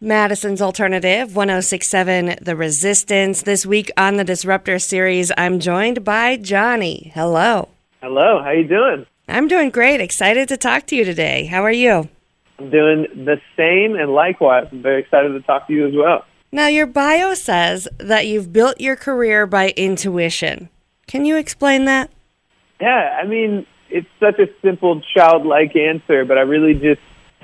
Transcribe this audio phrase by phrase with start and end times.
[0.00, 3.42] Madison's Alternative 1067 The Resistance.
[3.42, 7.10] This week on the Disruptor series, I'm joined by Johnny.
[7.16, 7.68] Hello.
[8.00, 9.06] Hello, how you doing?
[9.26, 10.00] I'm doing great.
[10.00, 11.46] Excited to talk to you today.
[11.46, 12.08] How are you?
[12.60, 14.68] I'm doing the same and likewise.
[14.70, 16.24] I'm very excited to talk to you as well.
[16.52, 20.68] Now, your bio says that you've built your career by intuition.
[21.08, 22.08] Can you explain that?
[22.80, 27.00] Yeah, I mean, it's such a simple childlike answer, but I really just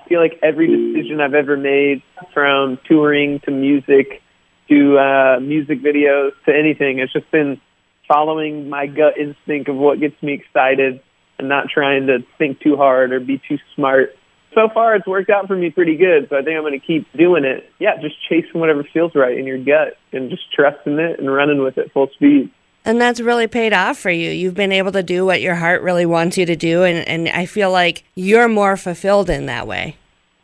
[0.09, 2.03] feel like every decision I've ever made,
[2.33, 4.23] from touring to music
[4.69, 7.61] to uh, music videos to anything, it's just been
[8.09, 11.01] following my gut instinct of what gets me excited
[11.39, 14.17] and not trying to think too hard or be too smart.
[14.55, 16.87] So far, it's worked out for me pretty good, so I think I'm going to
[16.87, 17.69] keep doing it.
[17.81, 21.61] Yeah, just chasing whatever feels right in your gut and just trusting it and running
[21.61, 22.51] with it full speed.
[22.85, 24.31] And that's really paid off for you.
[24.31, 27.29] You've been able to do what your heart really wants you to do, and, and
[27.29, 29.97] I feel like you're more fulfilled in that way.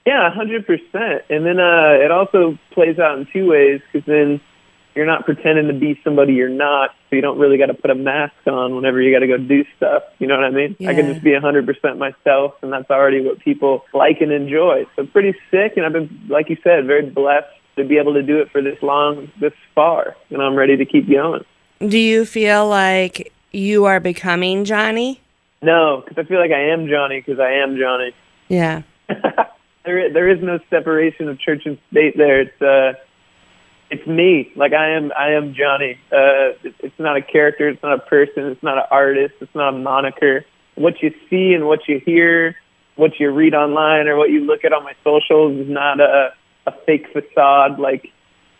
[0.07, 1.25] Yeah, hundred percent.
[1.29, 4.41] And then uh, it also plays out in two ways because then
[4.95, 7.91] you're not pretending to be somebody you're not, so you don't really got to put
[7.91, 10.02] a mask on whenever you got to go do stuff.
[10.18, 10.77] You know what I mean?
[10.80, 14.87] I can just be hundred percent myself, and that's already what people like and enjoy.
[14.96, 18.23] So pretty sick, and I've been, like you said, very blessed to be able to
[18.23, 21.45] do it for this long, this far, and I'm ready to keep going.
[21.81, 25.21] Do you feel like you are becoming Johnny?
[25.63, 28.15] No, because I feel like I am Johnny because I am Johnny.
[28.49, 28.83] Yeah.
[29.83, 32.15] There, there is no separation of church and state.
[32.15, 32.93] There, it's uh,
[33.91, 34.53] it's me.
[34.55, 35.99] Like I am, I am Johnny.
[36.13, 37.67] Uh, it, it's not a character.
[37.67, 38.45] It's not a person.
[38.45, 39.37] It's not an artist.
[39.41, 40.45] It's not a moniker.
[40.75, 42.57] What you see and what you hear,
[42.97, 46.35] what you read online or what you look at on my socials is not a
[46.67, 48.13] a fake facade like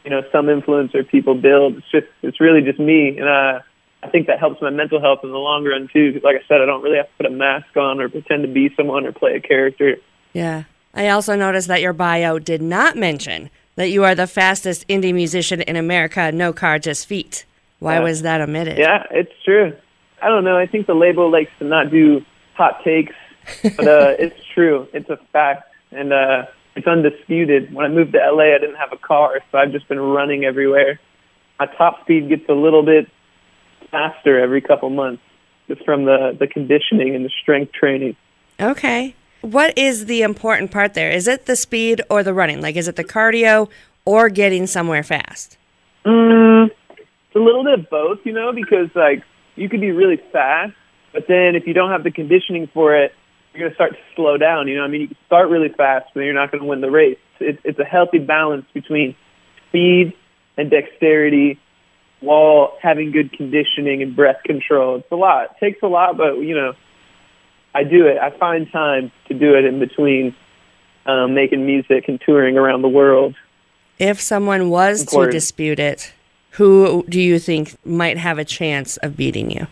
[0.05, 1.77] you know some influencer people build.
[1.79, 3.61] It's just, it's really just me, and uh,
[4.03, 6.12] I think that helps my mental health in the long run too.
[6.12, 8.42] Because like I said, I don't really have to put a mask on or pretend
[8.42, 9.97] to be someone or play a character.
[10.33, 10.65] Yeah.
[10.92, 15.15] I also noticed that your bio did not mention that you are the fastest indie
[15.15, 17.45] musician in America, no car, just feet.
[17.79, 18.01] Why Yeah.
[18.01, 18.77] was that omitted?
[18.79, 19.73] Yeah, it's true.
[20.20, 20.57] I don't know.
[20.59, 22.24] I think the label likes to not do
[22.55, 23.14] hot takes,
[23.63, 24.89] but uh, it's true.
[24.92, 27.73] It's a fact, and uh, it's undisputed.
[27.73, 30.45] When I moved to LA, I didn't have a car, so I've just been running
[30.45, 31.01] everywhere.
[31.58, 33.07] My top speed gets a little bit
[33.91, 35.23] faster every couple months,
[35.69, 38.17] just from the the conditioning and the strength training.
[38.61, 39.14] Okay.
[39.41, 41.11] What is the important part there?
[41.11, 42.61] Is it the speed or the running?
[42.61, 43.70] Like, is it the cardio
[44.05, 45.57] or getting somewhere fast?
[46.05, 49.23] Mm, it's a little bit of both, you know, because like
[49.57, 50.73] you could be really fast,
[51.13, 53.13] but then if you don't have the conditioning for it,
[53.52, 54.68] you're going to start to slow down.
[54.68, 56.68] You know, I mean, you can start really fast, but then you're not going to
[56.68, 57.18] win the race.
[57.40, 59.16] It's, it's a healthy balance between
[59.68, 60.14] speed
[60.56, 61.58] and dexterity
[62.20, 64.96] while having good conditioning and breath control.
[64.96, 65.44] It's a lot.
[65.44, 66.74] It takes a lot, but you know,
[67.74, 68.18] I do it.
[68.18, 70.34] I find time to do it in between
[71.06, 73.34] um, making music and touring around the world.
[73.98, 76.12] If someone was to dispute it,
[76.50, 79.67] who do you think might have a chance of beating you?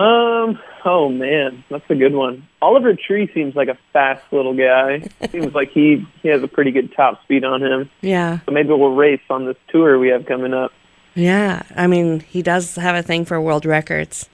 [0.00, 0.58] Um.
[0.84, 2.46] Oh man, that's a good one.
[2.60, 5.08] Oliver Tree seems like a fast little guy.
[5.30, 7.90] seems like he he has a pretty good top speed on him.
[8.02, 8.40] Yeah.
[8.46, 10.72] So maybe we'll race on this tour we have coming up.
[11.14, 11.62] Yeah.
[11.76, 14.28] I mean, he does have a thing for world records.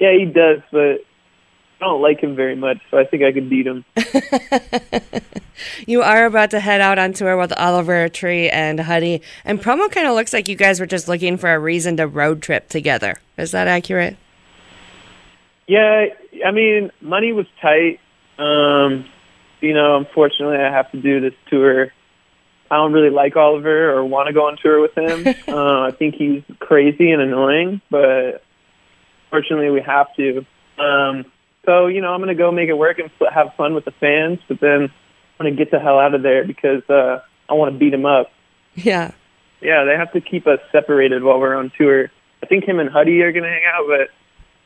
[0.00, 1.00] Yeah, he does, but
[1.80, 3.84] I don't like him very much, so I think I could beat him.
[5.86, 9.90] You are about to head out on tour with Oliver Tree and Huddy, and promo
[9.90, 12.68] kind of looks like you guys were just looking for a reason to road trip
[12.68, 13.16] together.
[13.36, 14.16] Is that accurate?
[15.68, 16.06] Yeah,
[16.44, 18.00] I mean, money was tight.
[18.38, 19.04] Um,
[19.60, 21.92] you know, unfortunately, I have to do this tour.
[22.70, 25.26] I don't really like Oliver or want to go on tour with him.
[25.48, 28.42] uh, I think he's crazy and annoying, but
[29.30, 30.46] fortunately, we have to.
[30.78, 31.26] Um,
[31.66, 33.90] so, you know, I'm going to go make it work and have fun with the
[33.90, 34.90] fans, but then I'm
[35.38, 38.06] going to get the hell out of there because uh, I want to beat him
[38.06, 38.30] up.
[38.74, 39.12] Yeah.
[39.60, 42.10] Yeah, they have to keep us separated while we're on tour.
[42.42, 44.08] I think him and Huddy are going to hang out, but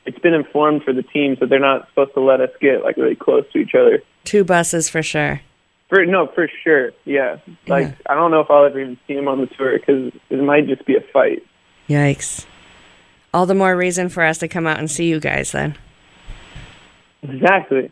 [0.05, 2.97] it's been informed for the teams that they're not supposed to let us get like
[2.97, 4.03] really close to each other.
[4.25, 5.41] Two buses for sure.
[5.89, 6.93] For no, for sure.
[7.05, 7.95] Yeah, like Yeah.
[8.07, 10.67] I don't know if I'll ever even see him on the tour because it might
[10.67, 11.45] just be a fight.
[11.89, 12.47] Yikes.
[13.35, 15.77] All the more reason for us to come out and see you guys then.
[17.23, 17.91] Exactly.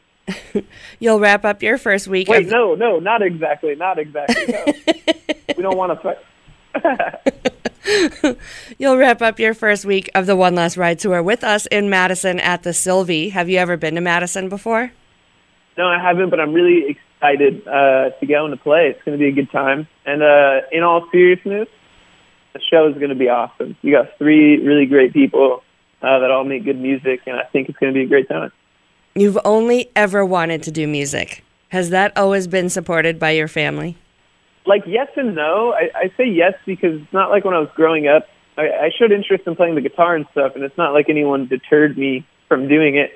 [0.98, 2.28] You'll wrap up your first week.
[2.28, 4.46] Wait, of- no, no, not exactly, not exactly.
[4.48, 4.64] No.
[5.56, 6.14] we don't want to
[6.74, 7.56] fight.
[8.78, 11.88] You'll wrap up your first week of the One Last Ride tour with us in
[11.90, 13.30] Madison at the Sylvee.
[13.30, 14.92] Have you ever been to Madison before?
[15.78, 18.88] No, I haven't, but I'm really excited uh, to go and to play.
[18.88, 19.88] It's going to be a good time.
[20.04, 21.68] And uh, in all seriousness,
[22.52, 23.76] the show is going to be awesome.
[23.82, 25.62] You got three really great people
[26.02, 28.28] uh, that all make good music, and I think it's going to be a great
[28.28, 28.52] time.
[29.14, 31.44] You've only ever wanted to do music.
[31.68, 33.96] Has that always been supported by your family?
[34.66, 35.72] Like yes and no.
[35.72, 38.26] I, I say yes because it's not like when I was growing up,
[38.56, 41.46] I, I showed interest in playing the guitar and stuff, and it's not like anyone
[41.46, 43.10] deterred me from doing it.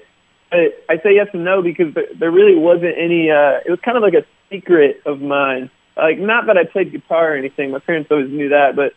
[0.50, 3.30] But I say yes and no because there, there really wasn't any.
[3.30, 5.70] uh It was kind of like a secret of mine.
[5.96, 7.70] Like not that I played guitar or anything.
[7.70, 8.92] My parents always knew that, but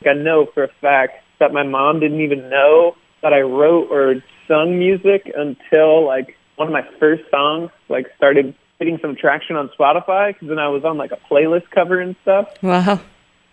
[0.00, 3.90] like, I know for a fact that my mom didn't even know that I wrote
[3.90, 4.16] or
[4.46, 9.70] sung music until like one of my first songs like started getting some traction on
[9.78, 12.48] Spotify because then I was on like a playlist cover and stuff.
[12.62, 13.00] Wow.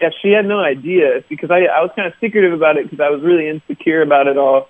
[0.02, 3.00] Yeah, she had no idea because I I was kind of secretive about it because
[3.00, 4.68] I was really insecure about it all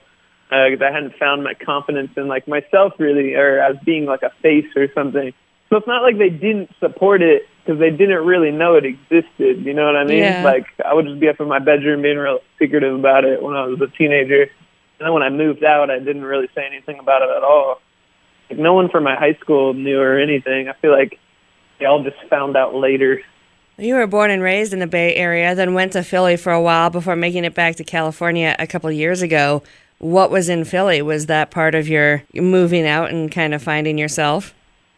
[0.49, 4.23] because uh, I hadn't found my confidence in like myself really or as being like
[4.23, 5.33] a face or something.
[5.69, 9.65] So it's not like they didn't support it because they didn't really know it existed.
[9.65, 10.19] You know what I mean?
[10.19, 10.43] Yeah.
[10.43, 13.55] Like I would just be up in my bedroom being real secretive about it when
[13.55, 14.41] I was a teenager.
[14.41, 17.79] And then when I moved out, I didn't really say anything about it at all.
[18.51, 20.67] Like no one from my high school knew or anything.
[20.67, 21.17] I feel like
[21.79, 23.21] they all just found out later.
[23.77, 26.61] You were born and raised in the Bay Area, then went to Philly for a
[26.61, 29.63] while before making it back to California a couple years ago.
[29.99, 31.01] What was in Philly?
[31.01, 34.53] Was that part of your moving out and kind of finding yourself?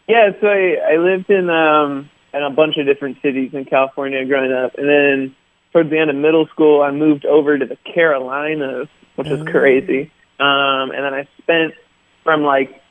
[0.08, 4.26] Yeah, so I, I lived in um in a bunch of different cities in California
[4.26, 5.36] growing up, and then
[5.72, 10.12] towards the end of middle school, I moved over to the Carolinas, which was crazy.
[10.40, 11.76] Um, and then I spent
[12.24, 12.83] from like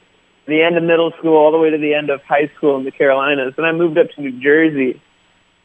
[0.46, 2.84] the end of middle school all the way to the end of high school in
[2.84, 3.54] the Carolinas.
[3.56, 5.00] Then I moved up to New Jersey.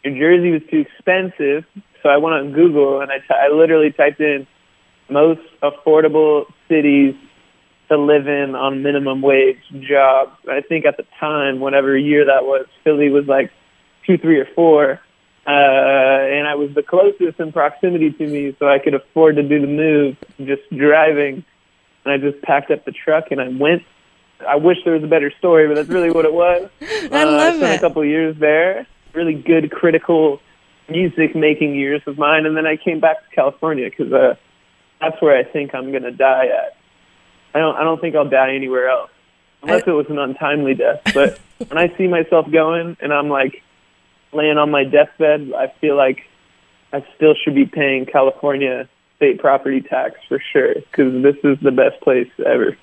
[0.05, 1.65] New Jersey was too expensive,
[2.03, 4.47] so I went on Google and I, t- I literally typed in
[5.09, 7.15] most affordable cities
[7.89, 10.31] to live in on minimum wage jobs.
[10.49, 13.51] I think at the time, whatever year that was, Philly was like
[14.05, 14.99] two, three, or four.
[15.45, 19.43] Uh, and I was the closest in proximity to me, so I could afford to
[19.43, 21.45] do the move just driving.
[22.03, 23.83] And I just packed up the truck and I went.
[24.45, 26.69] I wish there was a better story, but that's really what it was.
[26.81, 27.77] I uh, love I spent it.
[27.77, 28.87] a couple of years there.
[29.13, 30.39] Really good critical
[30.89, 34.35] music making years of mine, and then I came back to California because uh,
[35.01, 36.77] that's where I think I'm gonna die at.
[37.53, 37.75] I don't.
[37.75, 39.09] I don't think I'll die anywhere else,
[39.63, 41.01] unless it was an untimely death.
[41.13, 43.63] But when I see myself going, and I'm like
[44.33, 46.19] laying on my deathbed, I feel like
[46.93, 51.71] I still should be paying California state property tax for sure because this is the
[51.71, 52.77] best place ever.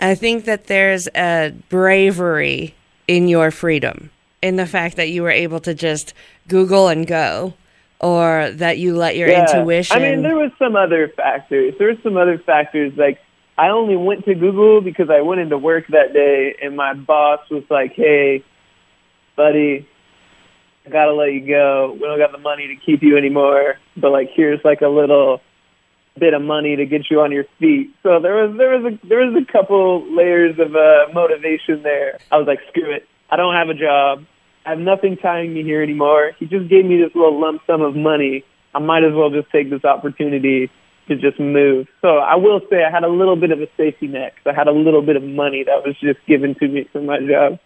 [0.00, 2.74] I think that there's a bravery
[3.06, 4.10] in your freedom,
[4.42, 6.14] in the fact that you were able to just
[6.48, 7.54] Google and go,
[8.00, 9.96] or that you let your intuition.
[9.96, 11.74] I mean, there was some other factors.
[11.78, 13.20] There were some other factors like
[13.58, 17.40] I only went to Google because I went into work that day and my boss
[17.50, 18.42] was like, "Hey,
[19.36, 19.86] buddy,
[20.86, 21.92] I gotta let you go.
[21.92, 25.42] We don't got the money to keep you anymore, but like here's like a little
[26.20, 29.06] bit of money to get you on your feet." So there was there was a
[29.08, 29.84] there was a couple
[30.14, 32.18] layers of uh, motivation there.
[32.30, 33.06] I was like, "Screw it.
[33.30, 34.24] I don't have a job.
[34.66, 36.32] I have nothing tying me here anymore.
[36.38, 38.44] He just gave me this little lump sum of money.
[38.74, 40.70] I might as well just take this opportunity
[41.08, 41.88] to just move.
[42.02, 44.54] So I will say I had a little bit of a safety net 'cause I
[44.54, 47.58] had a little bit of money that was just given to me from my job.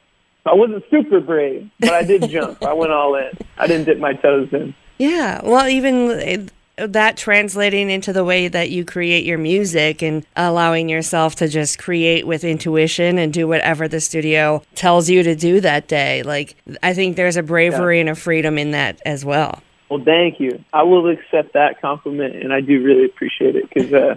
[0.46, 2.62] I wasn't super brave, but I did jump.
[2.64, 3.30] I went all in.
[3.58, 4.74] I didn't dip my toes in.
[4.98, 10.26] Yeah, well, even it- that translating into the way that you create your music and
[10.36, 15.34] allowing yourself to just create with intuition and do whatever the studio tells you to
[15.36, 16.22] do that day.
[16.22, 19.62] Like, I think there's a bravery and a freedom in that as well.
[19.88, 20.64] Well, thank you.
[20.72, 24.16] I will accept that compliment, and I do really appreciate it because uh,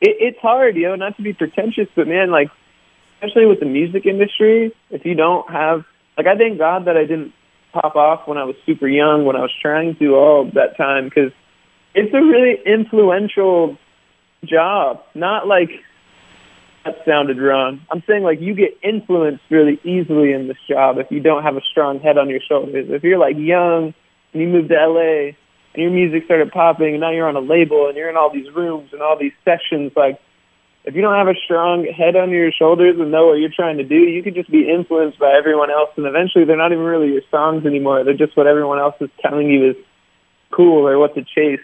[0.00, 2.50] it, it's hard, you know, not to be pretentious, but man, like,
[3.14, 5.84] especially with the music industry, if you don't have,
[6.16, 7.32] like, I thank God that I didn't
[7.72, 11.04] pop off when I was super young, when I was trying to all that time,
[11.04, 11.32] because
[11.98, 13.76] it's a really influential
[14.44, 15.02] job.
[15.14, 15.70] Not like
[16.84, 17.80] that sounded wrong.
[17.90, 21.56] I'm saying like you get influenced really easily in this job if you don't have
[21.56, 22.86] a strong head on your shoulders.
[22.88, 23.94] If you're like young
[24.32, 25.34] and you move to LA
[25.74, 28.32] and your music started popping and now you're on a label and you're in all
[28.32, 30.20] these rooms and all these sessions, like
[30.84, 33.78] if you don't have a strong head on your shoulders and know what you're trying
[33.78, 36.84] to do, you could just be influenced by everyone else and eventually they're not even
[36.84, 38.04] really your songs anymore.
[38.04, 39.76] They're just what everyone else is telling you is
[40.50, 41.60] cool or what to chase.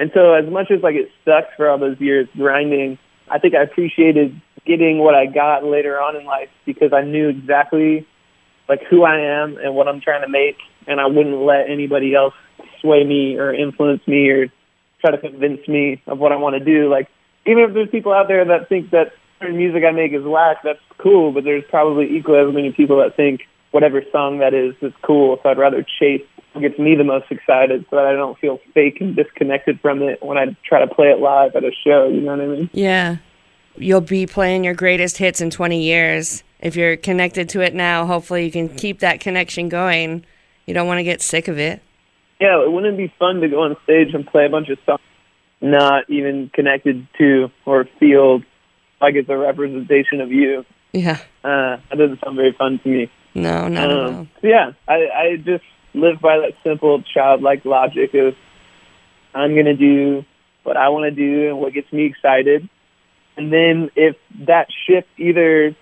[0.00, 2.98] And so as much as like it sucked for all those years grinding,
[3.30, 7.28] I think I appreciated getting what I got later on in life because I knew
[7.28, 8.06] exactly
[8.66, 12.14] like who I am and what I'm trying to make and I wouldn't let anybody
[12.14, 12.32] else
[12.80, 14.46] sway me or influence me or
[15.02, 16.90] try to convince me of what I want to do.
[16.90, 17.08] Like
[17.46, 20.58] even if there's people out there that think that certain music I make is whack,
[20.64, 24.74] that's cool, but there's probably equally as many people that think whatever song that is
[24.80, 25.38] is cool.
[25.42, 26.24] So I'd rather chase
[26.58, 30.22] gets me the most excited so that I don't feel fake and disconnected from it
[30.22, 32.70] when I try to play it live at a show, you know what I mean?
[32.72, 33.16] Yeah.
[33.76, 36.42] You'll be playing your greatest hits in 20 years.
[36.58, 40.24] If you're connected to it now, hopefully you can keep that connection going
[40.66, 41.82] You don't want to get sick of it.
[42.40, 45.00] Yeah, it wouldn't be fun to go on stage and play a bunch of songs
[45.60, 48.40] not even connected to or feel
[49.00, 50.64] like it's a representation of you.
[50.92, 51.18] Yeah.
[51.44, 53.10] Uh, that doesn't sound very fun to me.
[53.34, 54.08] No, not at all.
[54.08, 58.34] Um, yeah, I, I just live by that simple childlike logic of
[59.34, 60.24] I'm gonna do
[60.62, 62.68] what I want to do and what gets me excited,
[63.36, 64.16] and then if
[64.46, 65.74] that ship either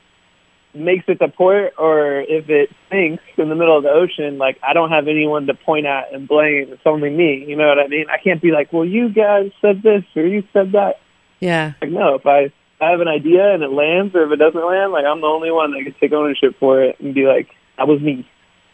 [0.75, 4.59] makes it to port or if it sinks in the middle of the ocean, like
[4.63, 6.69] I don't have anyone to point at and blame.
[6.73, 7.45] It's only me.
[7.47, 8.07] You know what I mean?
[8.11, 11.01] I can't be like, well, you guys said this or you said that.
[11.41, 11.73] Yeah.
[11.81, 14.65] Like no, if I I have an idea and it lands or if it doesn't
[14.65, 17.49] land, like I'm the only one that can take ownership for it and be like,
[17.77, 18.29] that was me.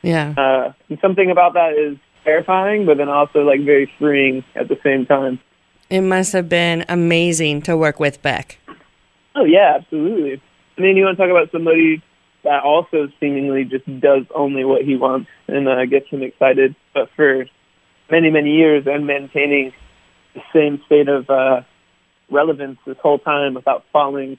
[0.05, 0.35] Yeah.
[0.37, 4.79] Uh, and something about that is terrifying, but then also like very freeing at the
[4.85, 5.41] same time.
[5.91, 8.59] It must have been amazing to work with Beck.
[9.35, 10.41] Oh yeah, absolutely.
[10.77, 12.03] I mean, you want to talk about somebody
[12.43, 17.09] that also seemingly just does only what he wants and uh, gets him excited, but
[17.17, 17.47] for
[18.11, 19.73] many many years and maintaining
[20.35, 21.63] the same state of uh,
[22.31, 24.37] relevance this whole time without falling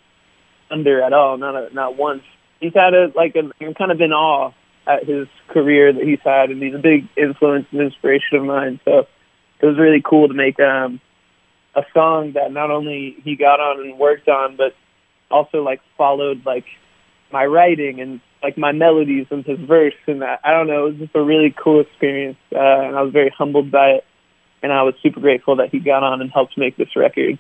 [0.70, 2.24] under at all, not a, not once.
[2.60, 4.52] He's had a like a, I'm kind of in awe
[4.88, 8.80] at his career that he's had, and he's a big influence and inspiration of mine.
[8.86, 9.08] So
[9.60, 11.00] it was really cool to make um,
[11.76, 14.76] a song that not only he got on and worked on, but
[15.32, 16.66] also like followed like
[17.32, 20.40] my writing and like my melodies and his verse and that.
[20.44, 23.34] I don't know, it was just a really cool experience, uh, and I was very
[23.36, 24.06] humbled by it.
[24.62, 27.38] And I was super grateful that he got on and helped make this record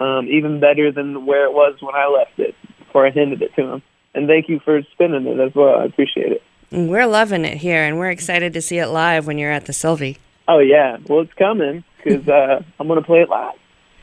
[0.00, 3.54] um, even better than where it was when I left it before I handed it
[3.56, 3.82] to him.
[4.14, 5.76] And thank you for spinning it as well.
[5.76, 6.42] I appreciate it.
[6.72, 9.72] We're loving it here, and we're excited to see it live when you're at the
[9.72, 10.18] Sylvee.
[10.46, 13.54] Oh yeah, well it's coming because uh, I'm gonna play it live.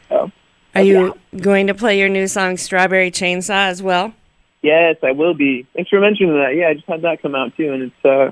[0.09, 0.31] So
[0.75, 4.13] Are you going to play your new song "Strawberry Chainsaw" as well?
[4.61, 5.65] yes, I will be.
[5.73, 6.55] Thanks for mentioning that.
[6.55, 8.31] Yeah, I just had that come out too, and it's uh,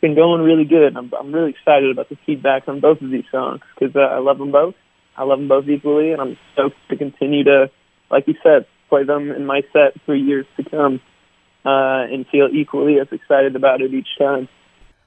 [0.00, 0.96] been going really good.
[0.96, 4.18] I'm I'm really excited about the feedback on both of these songs because uh, I
[4.18, 4.74] love them both.
[5.16, 7.70] I love them both equally, and I'm stoked to continue to,
[8.10, 11.00] like you said, play them in my set for years to come,
[11.68, 14.48] uh, and feel equally as excited about it each time.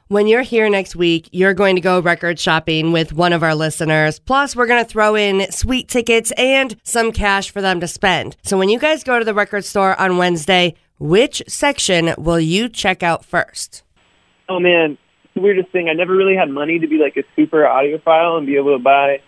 [0.10, 3.56] When you're here next week, you're going to go record shopping with one of our
[3.56, 4.20] listeners.
[4.20, 8.36] Plus, we're going to throw in sweet tickets and some cash for them to spend.
[8.44, 12.70] So when you guys go to the record store on Wednesday, which section will you
[12.70, 13.84] check out first?
[14.50, 15.88] Oh man, it's the weirdest thing.
[15.90, 18.84] I never really had money to be like a super audiophile and be able to
[18.84, 19.22] buy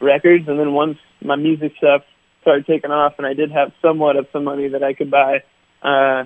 [0.00, 0.48] records.
[0.48, 2.02] And then once my music stuff
[2.40, 5.44] started taking off, and I did have somewhat of some money that I could buy.
[5.82, 6.24] Uh,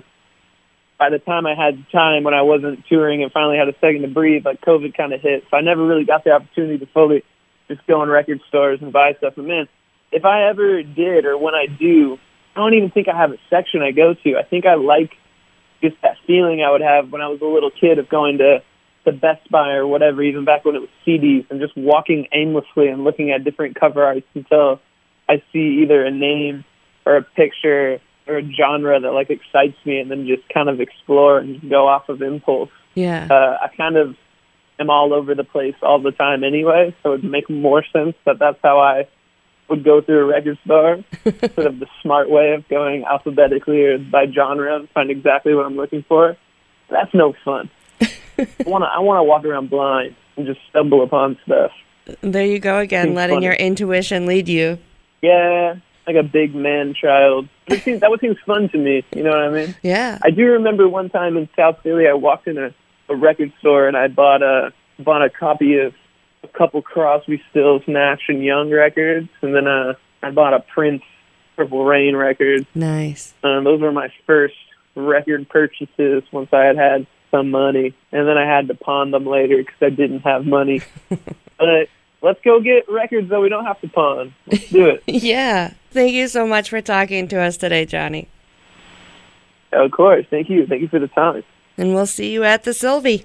[0.97, 4.01] by the time I had time when I wasn't touring and finally had a second
[4.03, 5.43] to breathe, like COVID kind of hit.
[5.49, 7.23] So I never really got the opportunity to fully
[7.67, 9.33] just go in record stores and buy stuff.
[9.37, 9.67] And man,
[10.11, 12.17] if I ever did or when I do,
[12.55, 14.37] I don't even think I have a section I go to.
[14.37, 15.11] I think I like
[15.81, 18.63] just that feeling I would have when I was a little kid of going to
[19.03, 22.87] the Best Buy or whatever, even back when it was CDs, and just walking aimlessly
[22.87, 24.79] and looking at different cover arts until
[25.29, 26.63] I see either a name
[27.05, 30.79] or a picture or a genre that like excites me, and then just kind of
[30.79, 32.71] explore and go off of impulse.
[32.93, 33.27] Yeah.
[33.29, 34.15] Uh, I kind of
[34.79, 38.15] am all over the place all the time anyway, so it would make more sense
[38.25, 39.07] that that's how I
[39.69, 43.97] would go through a record store instead of the smart way of going alphabetically or
[43.97, 46.37] by genre and find exactly what I'm looking for.
[46.89, 47.69] That's no fun.
[48.01, 51.71] I want to I want to walk around blind and just stumble upon stuff.
[52.21, 53.45] There you go again, Seems letting funny.
[53.45, 54.77] your intuition lead you.
[55.21, 55.75] Yeah,
[56.07, 57.47] like a big man child.
[57.67, 59.03] It seems, that would seem fun to me.
[59.15, 59.75] You know what I mean?
[59.81, 60.19] Yeah.
[60.23, 62.73] I do remember one time in South Philly, I walked in a,
[63.09, 65.93] a record store and I bought a bought a copy of
[66.43, 71.03] a couple Crosby, Stills, Nash and Young records, and then uh, I bought a Prince
[71.55, 72.65] Purple Rain record.
[72.75, 73.33] Nice.
[73.43, 74.55] Um, those were my first
[74.95, 79.25] record purchases once I had had some money, and then I had to pawn them
[79.25, 80.81] later because I didn't have money.
[81.09, 81.89] but
[82.25, 84.33] let's go get records that we don't have to pawn.
[84.47, 85.03] Let's do it.
[85.07, 85.73] Yeah.
[85.91, 88.27] Thank you so much for talking to us today, Johnny.
[89.71, 90.25] of course.
[90.29, 90.65] Thank you.
[90.67, 91.43] Thank you for the time.
[91.77, 93.23] And we'll see you at the Sylvee.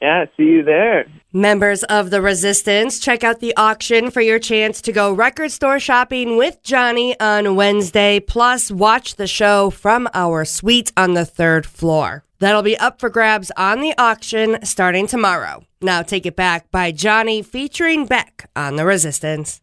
[0.00, 1.06] Yeah, see you there.
[1.32, 5.78] Members of the Resistance, check out the auction for your chance to go record store
[5.78, 8.18] shopping with Johnny on Wednesday.
[8.18, 12.24] Plus, watch the show from our suite on the third floor.
[12.40, 15.64] That'll be up for grabs on the auction starting tomorrow.
[15.80, 19.60] Now, Take It Back by Johnny featuring Beck on The Resistance.